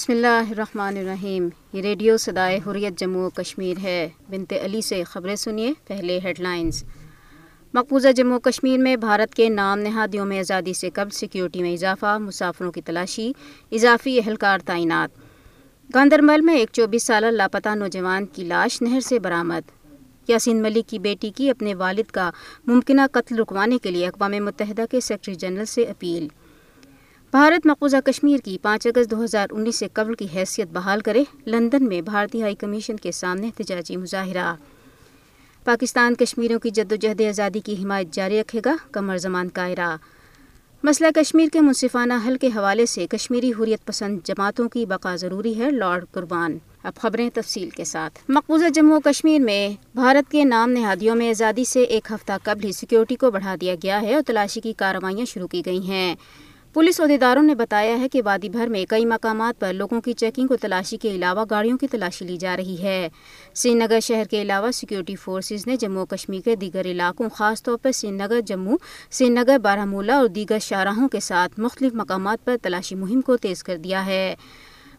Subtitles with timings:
[0.00, 3.96] بسم اللہ الرحمن الرحیم یہ ریڈیو صدائے حریت جموں و کشمیر ہے
[4.28, 6.82] بنت علی سے خبریں سنیے پہلے ہیڈ لائنز
[7.74, 12.16] مقبوضہ جموں کشمیر میں بھارت کے نام نہاد یوم آزادی سے قبل سیکیورٹی میں اضافہ
[12.20, 13.30] مسافروں کی تلاشی
[13.80, 15.18] اضافی اہلکار تعینات
[15.94, 19.70] گاندربل میں ایک چوبیس سالہ لاپتہ نوجوان کی لاش نہر سے برآمد
[20.28, 22.30] یاسین ملک کی بیٹی کی اپنے والد کا
[22.68, 26.26] ممکنہ قتل رکوانے کے لیے اقوام متحدہ کے سیکرٹری جنرل سے اپیل
[27.32, 31.22] بھارت مقوضہ کشمیر کی پانچ اگست دو ہزار انیس سے قبل کی حیثیت بحال کرے
[31.50, 34.54] لندن میں بھارتی ہائی کمیشن کے سامنے احتجاجی مظاہرہ
[35.64, 39.94] پاکستان کشمیروں کی جد و جہد آزادی کی حمایت جاری رکھے گا کمر زمان کائرہ
[40.82, 45.58] مسئلہ کشمیر کے منصفانہ حل کے حوالے سے کشمیری حریت پسند جماعتوں کی بقا ضروری
[45.58, 50.44] ہے لارڈ قربان اب خبریں تفصیل کے ساتھ مقبوضہ جموں و کشمیر میں بھارت کے
[50.44, 54.14] نام نہادیوں میں آزادی سے ایک ہفتہ قبل ہی سیکیورٹی کو بڑھا دیا گیا ہے
[54.14, 56.14] اور تلاشی کی کارروائیاں شروع کی گئی ہیں
[56.74, 60.50] پولیس عہدیداروں نے بتایا ہے کہ وادی بھر میں کئی مقامات پر لوگوں کی چیکنگ
[60.52, 63.08] و تلاشی کے علاوہ گاڑیوں کی تلاشی لی جا رہی ہے
[63.54, 67.76] سری نگر شہر کے علاوہ سیکیورٹی فورسز نے جموں کشمیر کے دیگر علاقوں خاص طور
[67.82, 68.76] پر سری نگر جموں
[69.10, 73.64] سری نگر مولہ اور دیگر شاہراہوں کے ساتھ مختلف مقامات پر تلاشی مہم کو تیز
[73.64, 74.34] کر دیا ہے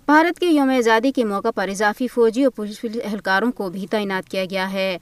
[0.05, 4.29] بھارت کے یوم آزادی کے موقع پر اضافی فوجی اور پولیس اہلکاروں کو بھی تعینات
[4.31, 4.95] کیا گیا ہے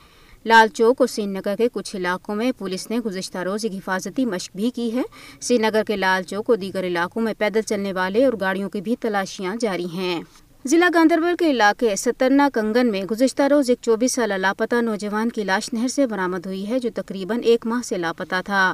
[0.45, 4.25] لال چوک اور سری نگر کے کچھ علاقوں میں پولیس نے گزشتہ روز ایک حفاظتی
[4.25, 5.01] مشق بھی کی ہے
[5.39, 8.81] سری نگر کے لال چوک اور دیگر علاقوں میں پیدل چلنے والے اور گاڑیوں کی
[8.81, 10.21] بھی تلاشیاں جاری ہیں
[10.69, 15.43] ضلع گاندربل کے علاقے سترنا کنگن میں گزشتہ روز ایک چوبیس سالہ لاپتہ نوجوان کی
[15.43, 18.73] لاش نہر سے برامد ہوئی ہے جو تقریباً ایک ماہ سے لاپتہ تھا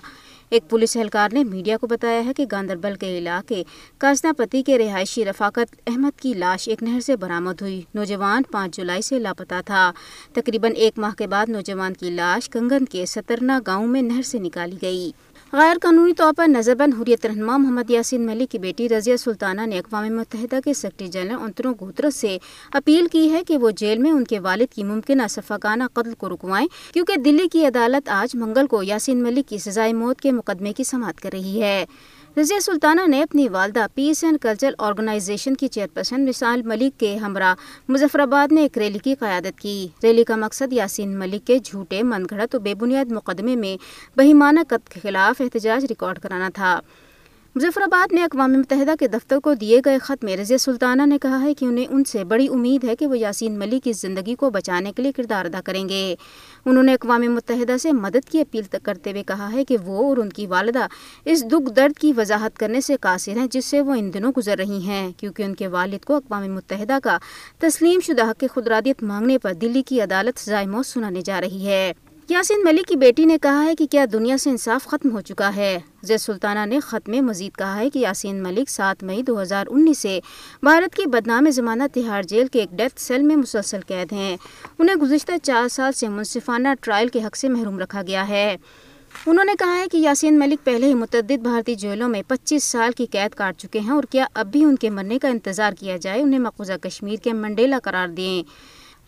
[0.49, 3.63] ایک پولیس اہلکار نے میڈیا کو بتایا ہے کہ گاندربل کے علاقے
[3.99, 8.77] کاسنا پتی کے رہائشی رفاقت احمد کی لاش ایک نہر سے برامد ہوئی نوجوان پانچ
[8.77, 9.91] جولائی سے لاپتا تھا
[10.33, 14.39] تقریباً ایک ماہ کے بعد نوجوان کی لاش کنگن کے سترنا گاؤں میں نہر سے
[14.39, 15.11] نکالی گئی
[15.53, 19.65] غیر قانونی طور پر نظر بند حریت رہنما محمد یاسین ملک کی بیٹی رضیہ سلطانہ
[19.65, 22.37] نے اقوام متحدہ کے سیکرٹری جنرل انترو گوترس سے
[22.79, 26.29] اپیل کی ہے کہ وہ جیل میں ان کے والد کی ممکنہ صفقانہ قتل کو
[26.29, 30.73] رکوائیں کیونکہ دلی کی عدالت آج منگل کو یاسین ملک کی سزائے موت کے مقدمے
[30.77, 31.83] کی سماعت کر رہی ہے
[32.37, 37.15] رضیہ سلطانہ نے اپنی والدہ پیس اینڈ کلچر آرگنائزیشن کی چیئر پرسن مثال ملک کے
[37.17, 37.53] ہمراہ
[37.91, 42.01] مظفر آباد میں ایک ریلی کی قیادت کی ریلی کا مقصد یاسین ملک کے جھوٹے
[42.09, 43.75] من گھڑت و بے بنیاد مقدمے میں
[44.17, 46.79] بہیمانہ قطب کے خلاف احتجاج ریکارڈ کرانا تھا
[47.57, 51.17] مظفر آباد میں اقوام متحدہ کے دفتر کو دیے گئے خط میں رضی سلطانہ نے
[51.21, 54.35] کہا ہے کہ انہیں ان سے بڑی امید ہے کہ وہ یاسین ملی کی زندگی
[54.39, 56.01] کو بچانے کے لیے کردار ادا کریں گے
[56.65, 60.17] انہوں نے اقوام متحدہ سے مدد کی اپیل کرتے ہوئے کہا ہے کہ وہ اور
[60.23, 60.85] ان کی والدہ
[61.31, 64.57] اس دکھ درد کی وضاحت کرنے سے قاصر ہیں جس سے وہ ان دنوں گزر
[64.65, 67.17] رہی ہیں کیونکہ ان کے والد کو اقوام متحدہ کا
[67.67, 71.91] تسلیم شدہ حق کے مانگنے پر دلی کی عدالت ضائع موت سنانے جا رہی ہے
[72.29, 75.49] یاسین ملک کی بیٹی نے کہا ہے کہ کیا دنیا سے انصاف ختم ہو چکا
[75.55, 75.77] ہے
[76.11, 79.65] زی سلطانہ نے خط میں مزید کہا ہے کہ یاسین ملک سات مئی دو ہزار
[79.71, 80.19] انیس سے
[80.63, 84.35] بھارت کی بدنام زمانہ تہاڑ جیل کے ایک ڈیتھ سیل میں مسلسل قید ہیں
[84.79, 88.55] انہیں گزشتہ چار سال سے منصفانہ ٹرائل کے حق سے محروم رکھا گیا ہے
[89.25, 92.91] انہوں نے کہا ہے کہ یاسین ملک پہلے ہی متعدد بھارتی جویلوں میں پچیس سال
[92.97, 95.97] کی قید کاٹ چکے ہیں اور کیا اب بھی ان کے مرنے کا انتظار کیا
[96.01, 98.41] جائے انہیں مقوضہ کشمیر کے منڈیلا قرار دیں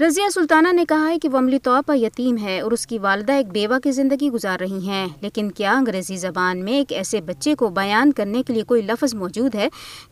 [0.01, 2.97] رضیہ سلطانہ نے کہا ہے کہ وہ عملی طور پر یتیم ہے اور اس کی
[3.05, 7.21] والدہ ایک بیوہ کی زندگی گزار رہی ہیں لیکن کیا انگریزی زبان میں ایک ایسے
[7.25, 9.67] بچے کو بیان کرنے کے لیے کوئی لفظ موجود ہے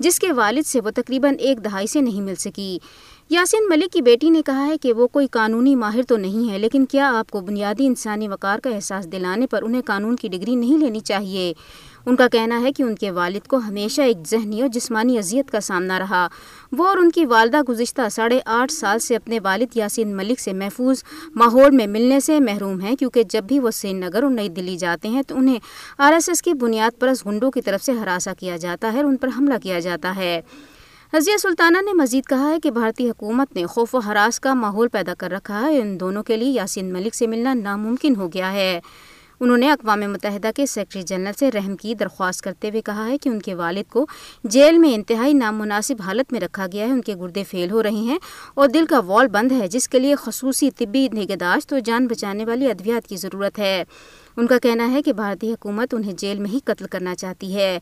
[0.07, 2.78] جس کے والد سے وہ تقریباً ایک دہائی سے نہیں مل سکی
[3.29, 6.57] یاسین ملک کی بیٹی نے کہا ہے کہ وہ کوئی قانونی ماہر تو نہیں ہے
[6.59, 10.56] لیکن کیا آپ کو بنیادی انسانی وقار کا احساس دلانے پر انہیں قانون کی ڈگری
[10.56, 11.52] نہیں لینی چاہیے
[12.07, 15.17] ان کا کہنا ہے کہ ان کے والد کو ہمیشہ ایک ذہنی اور جسمانی
[15.51, 16.27] کا سامنا رہا
[16.77, 20.53] وہ اور ان کی والدہ گزشتہ ساڑھے آٹھ سال سے اپنے والد یاسین ملک سے
[20.59, 21.03] محفوظ
[21.43, 24.75] ماحول میں ملنے سے محروم ہیں کیونکہ جب بھی وہ سری نگر اور نئی دلی
[24.85, 25.57] جاتے ہیں تو انہیں
[26.07, 29.05] آر ایس ایس کی بنیاد پرست گنڈوں کی طرف سے ہراسا کیا جاتا ہے اور
[29.09, 30.40] ان پر حملہ کیا جاتا ہے
[31.13, 34.87] حضیہ سلطانہ نے مزید کہا ہے کہ بھارتی حکومت نے خوف و حراس کا ماحول
[34.91, 38.51] پیدا کر رکھا ہے ان دونوں کے لیے یاسین ملک سے ملنا ناممکن ہو گیا
[38.53, 38.79] ہے
[39.41, 43.17] انہوں نے اقوام متحدہ کے سیکرٹری جنرل سے رحم کی درخواست کرتے ہوئے کہا ہے
[43.22, 44.05] کہ ان کے والد کو
[44.53, 48.03] جیل میں انتہائی نامناسب حالت میں رکھا گیا ہے ان کے گردے فیل ہو رہے
[48.09, 48.17] ہیں
[48.55, 52.46] اور دل کا وال بند ہے جس کے لیے خصوصی طبی نگہداشت اور جان بچانے
[52.46, 53.84] والی ادویات کی ضرورت ہے
[54.37, 57.78] ان کا کہنا ہے کہ بھارتی حکومت انہیں جیل میں ہی قتل کرنا چاہتی ہے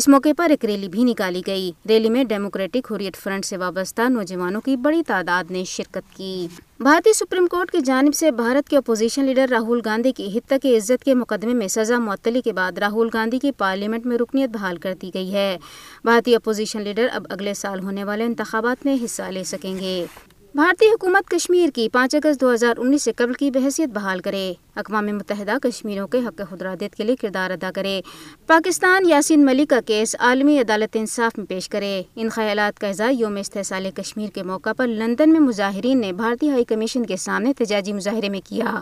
[0.00, 4.08] اس موقع پر ایک ریلی بھی نکالی گئی ریلی میں ڈیموکریٹک حریت فرنٹ سے وابستہ
[4.08, 6.46] نوجوانوں کی بڑی تعداد نے شرکت کی
[6.82, 10.76] بھارتی سپریم کورٹ کی جانب سے بھارت کے اپوزیشن لیڈر راہل گاندھی کی حت کے
[10.76, 14.76] عزت کے مقدمے میں سزا معطلی کے بعد راہل گاندھی کی پارلیمنٹ میں رکنیت بحال
[14.86, 15.56] کر دی گئی ہے
[16.04, 20.04] بھارتی اپوزیشن لیڈر اب اگلے سال ہونے والے انتخابات میں حصہ لے سکیں گے
[20.54, 24.42] بھارتی حکومت کشمیر کی پانچ اگست دو ہزار انیس سے قبل کی بحثیت بحال کرے
[24.78, 28.00] اقوام متحدہ کشمیروں کے حق حدرادیت کے لیے کردار ادا کرے
[28.46, 33.10] پاکستان یاسین ملک کا کیس عالمی عدالت انصاف میں پیش کرے ان خیالات کا اعظہ
[33.12, 37.52] یوم استحصال کشمیر کے موقع پر لندن میں مظاہرین نے بھارتی ہائی کمیشن کے سامنے
[37.58, 38.80] احتجاجی مظاہرے میں کیا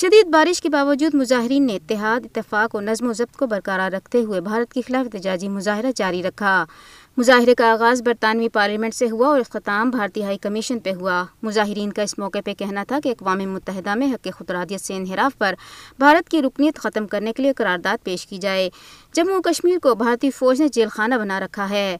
[0.00, 4.18] شدید بارش کے باوجود مظاہرین نے اتحاد اتفاق اور نظم و ضبط کو برقرار رکھتے
[4.24, 6.64] ہوئے بھارت کے خلاف احتجاجی مظاہرہ جاری رکھا
[7.18, 11.92] مظاہرے کا آغاز برطانوی پارلیمنٹ سے ہوا اور اختتام بھارتی ہائی کمیشن پہ ہوا مظاہرین
[11.92, 15.54] کا اس موقع پہ کہنا تھا کہ اقوام متحدہ میں حق خطرادیت سے انحراف پر
[15.98, 18.68] بھارت کی رکنیت ختم کرنے کے لیے قرارداد پیش کی جائے
[19.14, 21.96] جموں کشمیر کو بھارتی فوج نے جیل خانہ بنا رکھا ہے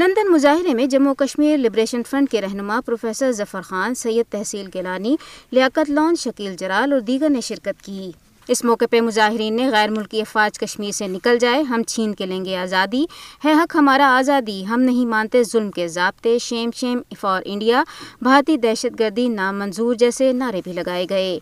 [0.00, 5.16] لندن مظاہرے میں جموں کشمیر لبریشن فرنٹ کے رہنما پروفیسر ظفر خان سید تحصیل گیلانی
[5.52, 8.10] لیاقت لون شکیل جلال اور دیگر نے شرکت کی
[8.52, 12.26] اس موقع پہ مظاہرین نے غیر ملکی افواج کشمیر سے نکل جائے ہم چھین کے
[12.26, 13.04] لیں گے آزادی
[13.44, 17.82] ہے حق ہمارا آزادی ہم نہیں مانتے ظلم کے ضابطے شیم شیم فار انڈیا
[18.22, 21.38] بھارتی دہشت گردی نامنظور جیسے نعرے بھی لگائے گئے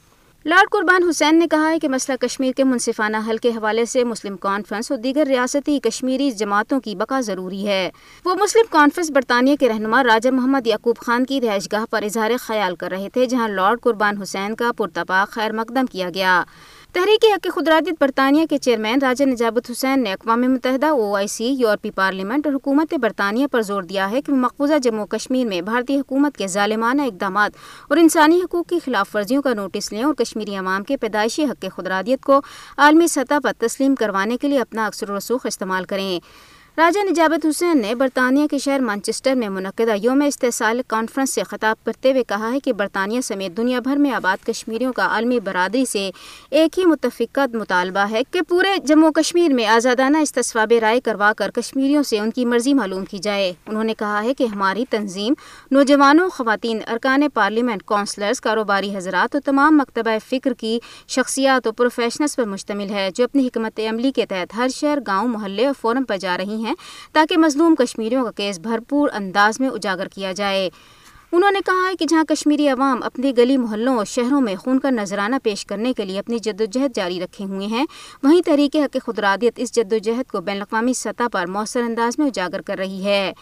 [0.48, 4.02] لارڈ قربان حسین نے کہا ہے کہ مسئلہ کشمیر کے منصفانہ حل کے حوالے سے
[4.04, 7.88] مسلم کانفرنس اور دیگر ریاستی کشمیری جماعتوں کی بقا ضروری ہے
[8.24, 11.40] وہ مسلم کانفرنس برطانیہ کے رہنما راجہ محمد یعقوب خان کی
[11.72, 15.86] گاہ پر اظہار خیال کر رہے تھے جہاں لارڈ قربان حسین کا پرتپا خیر مقدم
[15.92, 16.42] کیا گیا
[16.94, 21.44] تحریک حق خدرادیت برطانیہ کے چیئرمین راجہ نجابت حسین نے اقوام متحدہ او آئی سی
[21.60, 25.98] یورپی پارلیمنٹ اور حکومت برطانیہ پر زور دیا ہے کہ مقبوضہ جموں کشمیر میں بھارتی
[26.00, 27.56] حکومت کے ظالمانہ اقدامات
[27.90, 31.64] اور انسانی حقوق کی خلاف ورزیوں کا نوٹس لیں اور کشمیری عوام کے پیدائشی حق
[31.76, 32.40] خدرادیت کو
[32.86, 36.18] عالمی سطح پر تسلیم کروانے کے لیے اپنا اکثر و رسوخ استعمال کریں
[36.78, 41.84] راجہ نجابت حسین نے برطانیہ کے شہر مانچسٹر میں منعقدہ یوم استحصال کانفرنس سے خطاب
[41.86, 45.84] کرتے ہوئے کہا ہے کہ برطانیہ سمیت دنیا بھر میں آباد کشمیریوں کا عالمی برادری
[45.88, 46.00] سے
[46.60, 51.50] ایک ہی متفقہ مطالبہ ہے کہ پورے جموں کشمیر میں آزادانہ استصواب رائے کروا کر
[51.60, 55.34] کشمیریوں سے ان کی مرضی معلوم کی جائے انہوں نے کہا ہے کہ ہماری تنظیم
[55.74, 60.78] نوجوانوں خواتین ارکان پارلیمنٹ کونسلرز کاروباری حضرات اور تمام مکتبہ فکر کی
[61.20, 65.28] شخصیات اور پروفیشنس پر مشتمل ہے جو اپنی حکمت عملی کے تحت ہر شہر گاؤں
[65.38, 66.74] محلے اور فورم پر جا رہی ہیں ہیں
[67.12, 70.68] تاکہ مظلوم کشمیریوں کا کیس بھرپور انداز میں اجاگر کیا جائے
[71.32, 74.78] انہوں نے کہا ہے کہ جہاں کشمیری عوام اپنے گلی محلوں اور شہروں میں خون
[74.80, 77.84] کا نظرانہ پیش کرنے کے لیے اپنی جد و جہد جاری رکھے ہوئے ہیں
[78.22, 82.18] وہیں تحریک حق خدرادیت اس جد و جہد کو بین الاقوامی سطح پر مؤثر انداز
[82.18, 83.32] میں اجاگر کر رہی ہے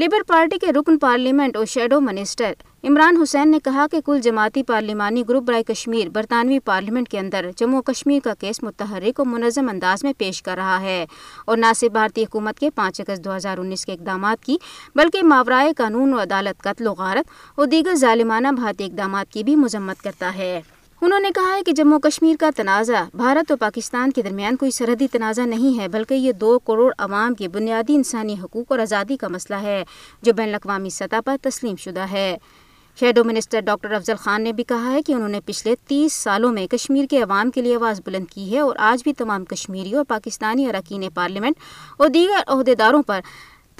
[0.00, 2.52] لیبر پارٹی کے رکن پارلیمنٹ اور شیڈو منسٹر
[2.88, 7.48] عمران حسین نے کہا کہ کل جماعتی پارلیمانی گروپ برائے کشمیر برطانوی پارلیمنٹ کے اندر
[7.56, 11.04] جموں کشمیر کا کیس متحرک و منظم انداز میں پیش کر رہا ہے
[11.44, 14.56] اور نہ صرف بھارتی حکومت کے پانچ اگست دو ہزار انیس کے اقدامات کی
[14.94, 19.56] بلکہ ماورائے قانون و عدالت قتل و غارت اور دیگر ظالمانہ بھارتی اقدامات کی بھی
[19.66, 20.60] مذمت کرتا ہے
[21.02, 24.70] انہوں نے کہا ہے کہ جموں کشمیر کا تنازع بھارت اور پاکستان کے درمیان کوئی
[24.70, 29.16] سرحدی تنازع نہیں ہے بلکہ یہ دو کروڑ عوام کے بنیادی انسانی حقوق اور آزادی
[29.20, 29.82] کا مسئلہ ہے
[30.22, 32.34] جو بین الاقوامی سطح پر تسلیم شدہ ہے
[33.00, 36.52] shadow minister doctor Afzal Khan نے بھی کہا ہے کہ انہوں نے پچھلے تیس سالوں
[36.52, 39.94] میں کشمیر کے عوام کے لیے آواز بلند کی ہے اور آج بھی تمام کشمیری
[39.94, 41.58] اور پاکستانی اراکین پارلیمنٹ
[41.98, 43.20] اور دیگر عہدیداروں پر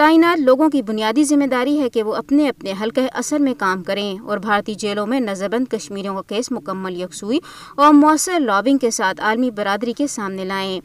[0.00, 3.82] تعینات لوگوں کی بنیادی ذمہ داری ہے کہ وہ اپنے اپنے حلقہ اثر میں کام
[3.85, 7.38] کریں اور بھارتی جیلوں میں نظر بند کا کیس مکمل یکسوئی
[7.76, 10.81] اور مؤثر لابنگ کے ساتھ عالمی برادری کے سامنے لائیں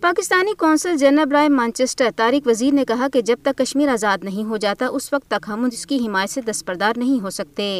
[0.00, 4.48] پاکستانی کونسل جنرل رائے مانچسٹر طارق وزیر نے کہا کہ جب تک کشمیر آزاد نہیں
[4.48, 7.70] ہو جاتا اس وقت تک ہم اس کی حمایت سے دستبردار نہیں ہو سکتے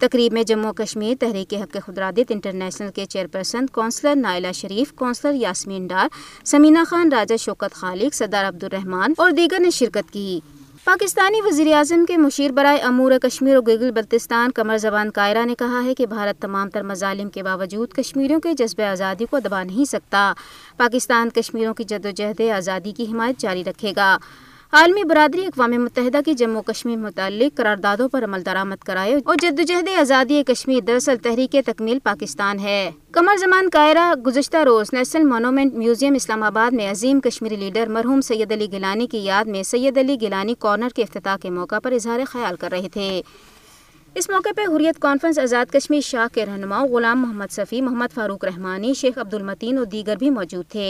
[0.00, 3.26] تقریب میں جموں کشمیر تحریک حق خدرادت انٹرنیشنل کے chair
[3.72, 6.08] councillor Naila Sharif councillor Yasmin Dar
[6.46, 10.40] Samina Khan Raja Shaukat Khaliq Abdul Rehman اور دیگر نے شرکت کی
[10.84, 15.54] پاکستانی وزیر اعظم کے مشیر برائے امور کشمیر و گگل بلتستان قمر زبان قائرہ نے
[15.58, 19.62] کہا ہے کہ بھارت تمام تر مظالم کے باوجود کشمیروں کے جذب آزادی کو دبا
[19.62, 20.32] نہیں سکتا
[20.76, 24.16] پاکستان کشمیروں کی جد و جہد آزادی کی حمایت جاری رکھے گا
[24.76, 29.88] عالمی برادری اقوام متحدہ کی جموں کشمیر متعلق قراردادوں پر عمل درآمد کرائے اور جدوجہد
[30.00, 32.78] آزادی کشمیر دراصل تحریک تکمیل پاکستان ہے
[33.14, 38.20] قمر زمان قائرہ گزشتہ روز national monument museum Islamabad میں عظیم کشمیری لیڈر مرحوم
[38.30, 41.92] سید علی گلانی کی یاد میں سید علی گلانی کارنر کے افتتاح کے موقع پر
[42.00, 43.20] اظہار خیال کر رہے تھے
[44.18, 48.44] اس موقع پہ حریت کانفرنس آزاد کشمیر شاہ کے رہنما غلام محمد صفی محمد فاروق
[48.44, 50.84] رحمانی شیخ عبد المتین اور دیگر بھی موجود تھے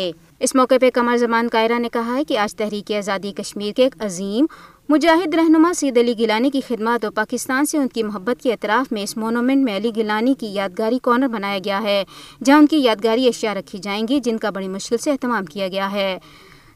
[0.47, 3.83] اس موقع پہ قمر زمان کائرہ نے کہا ہے کہ آج تحریک آزادی کشمیر کے
[3.85, 4.47] ایک عظیم
[4.89, 8.93] مجاہد رہنما سید علی گلانی کی خدمات اور پاکستان سے ان کی محبت کے اطراف
[8.93, 12.03] میں اس مونومنٹ میں علی گلانی کی یادگاری کارنر بنایا گیا ہے
[12.45, 15.69] جہاں ان کی یادگاری اشیاء رکھی جائیں گی جن کا بڑی مشکل سے اہتمام کیا
[15.73, 16.17] گیا ہے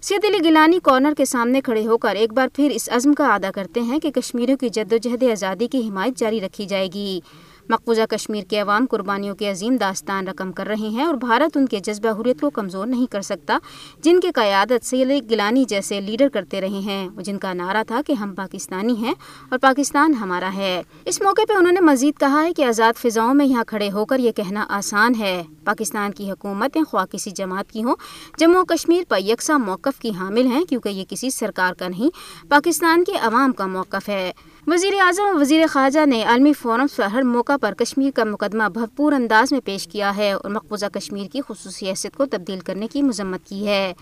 [0.07, 3.27] سید علی گلانی کارنر کے سامنے کھڑے ہو کر ایک بار پھر اس عزم کا
[3.35, 6.87] ادا کرتے ہیں کہ کشمیروں کی جد و جہد آزادی کی حمایت جاری رکھی جائے
[6.95, 7.21] گی
[7.71, 11.67] مقبوضہ کشمیر کے عوام قربانیوں کے عظیم داستان رقم کر رہے ہیں اور بھارت ان
[11.69, 13.57] کے جذبہ حریت کو کمزور نہیں کر سکتا
[14.03, 18.13] جن کے قیادت سید گلانی جیسے لیڈر کرتے رہے ہیں جن کا نعرہ تھا کہ
[18.21, 19.13] ہم پاکستانی ہیں
[19.51, 20.73] اور پاکستان ہمارا ہے
[21.13, 24.05] اس موقع پہ انہوں نے مزید کہا ہے کہ آزاد فضاؤں میں یہاں کھڑے ہو
[24.15, 25.35] کر یہ کہنا آسان ہے
[25.65, 27.97] پاکستان کی حکومتیں خواہ کسی جماعت کی ہوں
[28.39, 32.17] جموں کشمیر پر یکساں موقف کی حامل ہیں کیونکہ یہ کسی سرکار کا نہیں
[32.51, 34.31] پاکستان کے عوام کا موقف ہے
[34.71, 39.13] وزیر اعظم وزیر خارجہ نے عالمی فورمز پر ہر موقع پر کشمیر کا مقدمہ بھرپور
[39.13, 43.03] انداز میں پیش کیا ہے اور مقبوضہ کشمیر کی خصوصی حیثیت کو تبدیل کرنے کی
[43.03, 43.93] مذمت کی ہے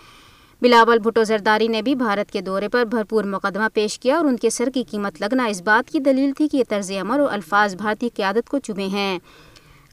[0.62, 4.36] بلاول بھٹو زرداری نے بھی بھارت کے دورے پر بھرپور مقدمہ پیش کیا اور ان
[4.46, 7.32] کے سر کی قیمت لگنا اس بات کی دلیل تھی کہ یہ طرز عمل اور
[7.32, 9.18] الفاظ بھارتی قیادت کو چمے ہیں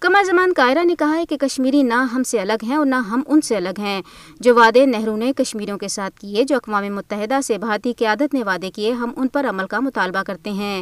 [0.04, 2.96] کمر زمان کائرہ نے کہا ہے کہ کشمیری نہ ہم سے الگ ہیں اور نہ
[3.10, 4.02] ہم ان سے الگ ہیں
[4.44, 8.44] جو وعدے نہرو نے کشمیریوں کے ساتھ کیے جو اقوام متحدہ سے بھارتی قیادت نے
[8.48, 10.82] وعدے کیے ہم ان پر عمل کا مطالبہ کرتے ہیں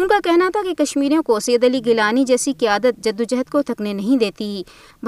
[0.00, 3.92] ان کا کہنا تھا کہ کشمیریوں کو سید علی گیلانی جیسی قیادت جدوجہد کو تھکنے
[3.94, 4.46] نہیں دیتی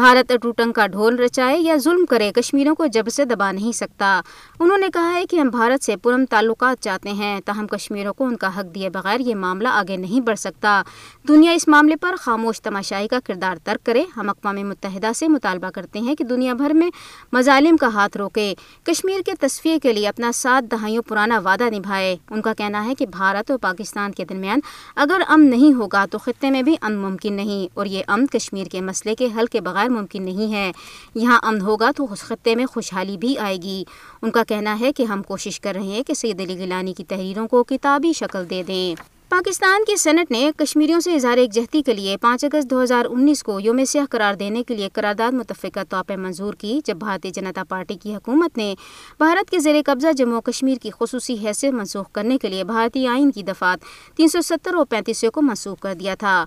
[0.01, 4.11] بھارت اٹوٹنگ کا ڈھول رچائے یا ظلم کرے کشمیریوں کو جب سے دبا نہیں سکتا
[4.59, 8.27] انہوں نے کہا ہے کہ ہم بھارت سے پرم تعلقات چاہتے ہیں تاہم کشمیروں کو
[8.27, 10.81] ان کا حق دیے بغیر یہ معاملہ آگے نہیں بڑھ سکتا
[11.29, 15.71] دنیا اس معاملے پر خاموش تماشائی کا کردار ترک کرے ہم اقوام متحدہ سے مطالبہ
[15.75, 16.91] کرتے ہیں کہ دنیا بھر میں
[17.39, 18.53] مظالم کا ہاتھ روکے
[18.91, 22.95] کشمیر کے تصفیے کے لیے اپنا سات دہائیوں پرانا وعدہ نبھائے ان کا کہنا ہے
[22.99, 24.61] کہ بھارت اور پاکستان کے درمیان
[25.05, 28.67] اگر امن نہیں ہوگا تو خطے میں بھی امن ممکن نہیں اور یہ امن کشمیر
[28.73, 30.71] کے مسئلے کے حل کے بغیر ممکن نہیں ہے
[31.15, 33.83] یہاں امن ہوگا تو اس خطے میں خوشحالی بھی آئے گی
[34.23, 37.05] ان کا کہنا ہے کہ ہم کوشش کر رہے ہیں کہ سید علی گیلانی کی
[37.09, 38.95] تحریروں کو کتابی شکل دے دیں
[39.33, 43.43] پاکستان کی سینٹ نے کشمیریوں سے اظہار یکجہتی کے لیے پانچ اگست دو ہزار انیس
[43.43, 47.65] کو یوم سیاہ قرار دینے کے لیے قرارداد متفقہ پر منظور کی جب بھارتی جنتا
[47.69, 48.73] پارٹی کی حکومت نے
[49.19, 53.07] بھارت کے زیر قبضہ جموں و کشمیر کی خصوصی حیثیت منسوخ کرنے کے لیے بھارتی
[53.15, 53.85] آئین کی دفعات
[54.17, 56.45] تین سو ستر اور پینتیسو کو منسوخ کر دیا تھا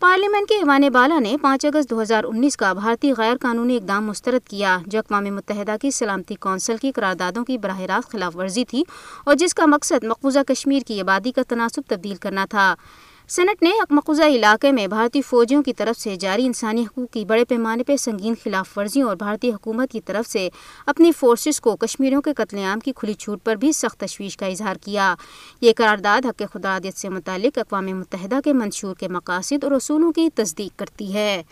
[0.00, 4.06] پارلیمنٹ کے ایوان بالا نے پانچ اگست دو ہزار انیس کا بھارتی غیر قانونی اقدام
[4.06, 8.64] مسترد کیا جو اقوام متحدہ کی سلامتی کونسل کی قراردادوں کی براہ راست خلاف ورزی
[8.70, 8.82] تھی
[9.24, 12.74] اور جس کا مقصد مقبوضہ کشمیر کی آبادی کا تناسب تبدیل کرنا تھا
[13.34, 13.70] سینٹ نے
[14.34, 18.34] علاقے میں بھارتی فوجیوں کی طرف سے جاری انسانی حقوق کی بڑے پیمانے پہ سنگین
[18.42, 20.48] خلاف ورزیوں اور بھارتی حکومت کی طرف سے
[20.92, 24.46] اپنی فورسز کو کشمیریوں کے قتل عام کی کھلی چھوٹ پر بھی سخت تشویش کا
[24.46, 25.14] اظہار کیا
[25.60, 30.28] یہ قرارداد حق خدادیت سے متعلق اقوام متحدہ کے منشور کے مقاصد اور اصولوں کی
[30.42, 31.42] تصدیق کرتی ہے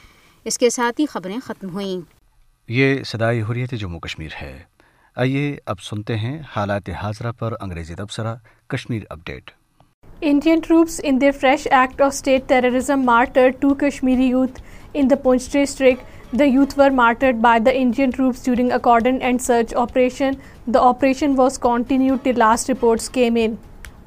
[0.44, 2.00] اس کے ساتھ ہی خبریں ختم ہوئیں
[2.72, 4.54] یہ صدائی حریت جموں کشمیر ہے
[5.24, 8.34] آئیے اب سنتے ہیں حالات حاضرہ پر انگریزی تبصرہ
[8.74, 9.50] Kashmir update
[10.20, 14.60] Indian troops, in their fresh act of state terrorism, martyred two Kashmiri youth
[14.94, 16.02] in the Poonch district.
[16.32, 20.40] The youth were martyred by the Indian troops during a cordon and search operation.
[20.66, 23.58] The operation was continued till last reports came in.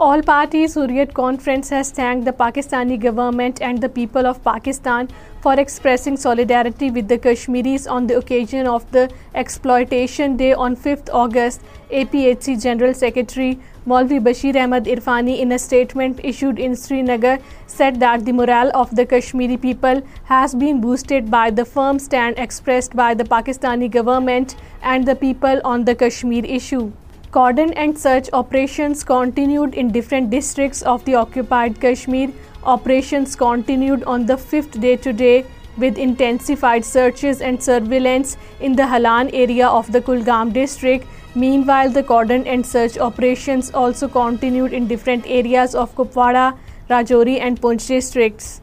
[0.05, 5.07] All parties Hurriyat Conference has thanked the Pakistani government and the people of Pakistan
[5.45, 9.05] for expressing solidarity with the Kashmiris on the occasion of the
[9.43, 11.63] Exploitation Day on 5th August.
[12.01, 13.47] APHC General Secretary
[13.87, 18.95] Maulvi Bashir Ahmed Irfani, in a statement issued in Srinagar, said that the morale of
[18.95, 20.03] the Kashmiri people
[20.35, 25.61] has been boosted by the firm stand expressed by the Pakistani government and the people
[25.63, 26.87] on the Kashmir issue.
[27.35, 32.29] Cordon and search operations continued in different districts of the occupied Kashmir.
[32.75, 35.35] Operations continued on the 5th day today
[35.83, 38.37] with intensified searches and surveillance
[38.69, 41.09] in the Halan area of the Kulgam district.
[41.45, 46.45] Meanwhile, the cordon and search operations also continued in different areas of Kupwara,
[46.93, 48.55] Rajouri and Poonch districts.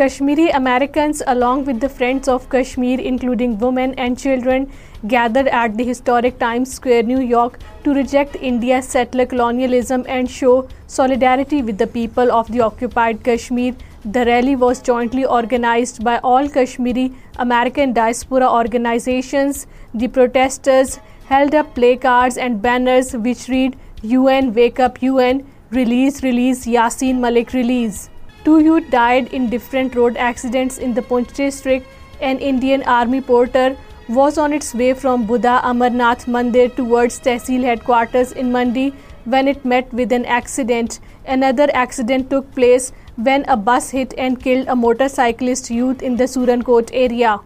[0.00, 4.66] Kashmiri Americans, along with the Friends of Kashmir, including women and children,
[5.12, 10.54] gathered at the historic Times Square, New York, to reject India's settler colonialism and show
[10.96, 13.74] solidarity with the people of the occupied Kashmir.
[14.14, 17.04] The rally was jointly organized by all Kashmiri
[17.46, 19.66] American diaspora organizations.
[19.94, 20.98] The protesters
[21.34, 23.76] held up placards and banners which read,
[24.16, 25.46] "UN, Wake Up, UN,
[25.80, 28.00] Release, Release, Yasin Malik, Release."
[28.46, 31.86] 2 youth died in different road accidents in the Poonch district.
[32.30, 33.68] An Indian army porter
[34.16, 38.86] was on its way from Buddha Amarnath Mandir towards Tehsil headquarters in Mandi
[39.34, 40.98] when it met with an accident.
[41.36, 46.28] Another accident took place when a bus hit and killed a motorcyclist youth in the
[46.34, 47.36] Surankot area.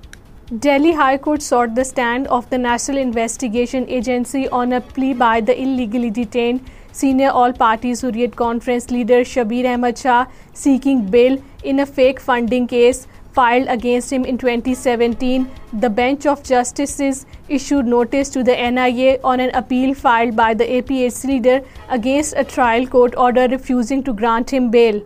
[0.64, 5.34] Delhi High Court sought the stand of the National Investigation Agency on a plea by
[5.52, 6.64] the illegally detained
[6.98, 11.36] Senior All-Party Hurriyat Conference leader Shabir Ahmad Shah, seeking bail
[11.72, 13.00] in a fake funding case
[13.38, 15.44] filed against him in 2017.
[15.82, 17.26] The Bench of Justices
[17.58, 21.58] issued notice to the NIA on an appeal filed by the APHC leader
[21.90, 25.04] against a trial court order refusing to grant him bail.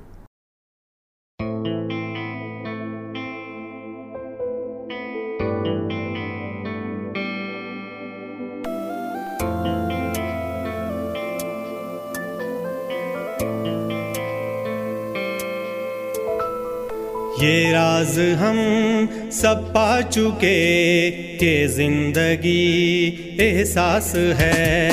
[17.42, 18.56] یہ راز ہم
[19.32, 22.52] سب پا چکے کہ زندگی
[23.42, 24.84] احساس ہے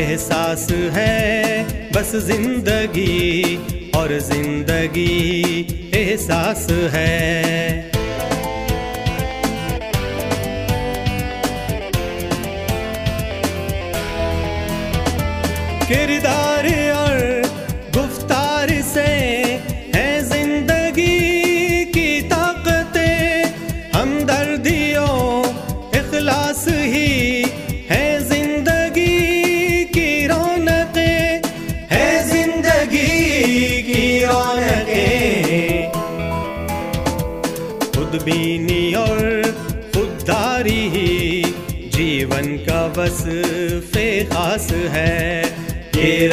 [0.00, 1.62] احساس ہے
[1.94, 5.62] بس زندگی اور زندگی
[6.00, 7.90] احساس ہے
[15.88, 16.64] کردار
[16.96, 17.13] اور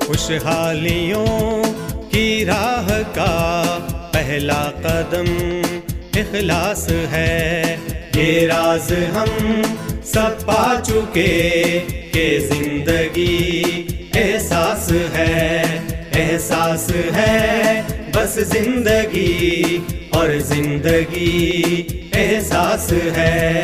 [0.07, 1.63] خوشحالیوں
[2.11, 3.63] کی راہ کا
[4.13, 5.31] پہلا قدم
[6.21, 7.77] اخلاص ہے
[8.15, 9.63] یہ راز ہم
[10.13, 11.79] سب پا چکے
[12.13, 13.63] کہ زندگی
[14.23, 15.63] احساس ہے
[16.25, 17.81] احساس ہے
[18.15, 19.79] بس زندگی
[20.19, 21.63] اور زندگی
[22.25, 23.63] احساس ہے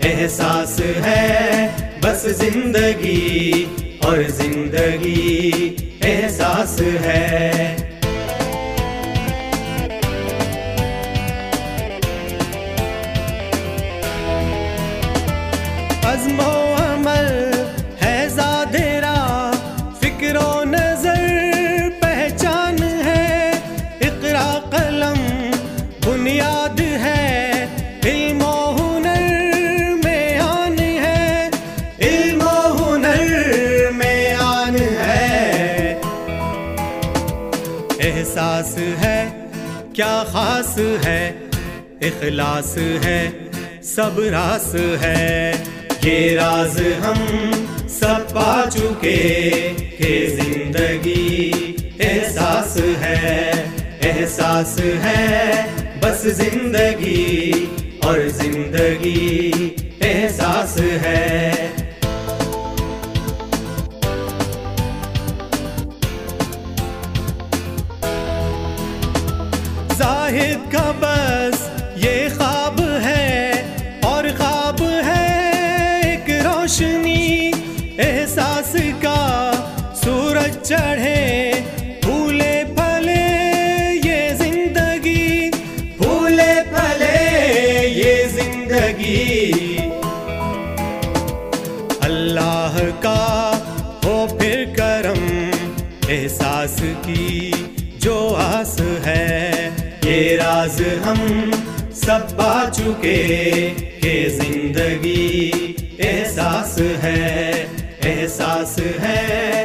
[0.10, 1.68] احساس ہے
[2.04, 3.63] بس زندگی
[4.08, 5.76] اور زندگی
[6.10, 7.83] احساس ہے
[41.05, 41.31] ہے
[42.07, 43.21] اخلاص ہے
[43.86, 45.51] سب راس ہے
[46.03, 47.51] یہ راز ہم
[47.99, 49.47] سب پا چکے
[49.97, 51.51] کہ زندگی
[52.07, 53.51] احساس ہے
[54.09, 55.51] احساس ہے
[56.01, 57.51] بس زندگی
[58.03, 59.69] اور زندگی
[60.07, 61.51] احساس ہے
[80.67, 81.19] چڑھے
[82.02, 83.13] پھولے پھلے
[84.04, 85.49] یہ زندگی
[85.97, 87.17] پھولے پھلے
[87.88, 89.52] یہ زندگی
[92.08, 93.52] اللہ کا
[94.06, 95.28] ہو پھر کرم
[96.10, 97.52] احساس کی
[98.06, 99.69] جو آس ہے
[100.04, 101.49] یہ راز ہم
[102.06, 103.69] سب پا چکے
[104.02, 105.52] کہ زندگی
[106.08, 107.52] احساس ہے
[108.13, 109.62] احساس ہے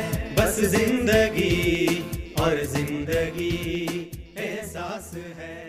[0.66, 2.02] زندگی
[2.38, 4.04] اور زندگی
[4.36, 5.67] احساس ہے